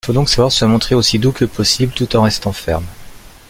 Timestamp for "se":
0.51-0.65